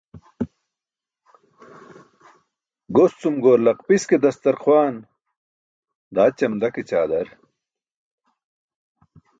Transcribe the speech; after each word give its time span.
Goscum 2.95 3.35
goor 3.43 3.59
laqpis 3.65 4.03
ke 4.09 4.17
dastar 4.23 4.55
xwaan, 4.63 4.95
daa 6.15 6.29
ćamda 6.37 6.67
ke 6.73 6.81
ćaadar. 6.89 7.27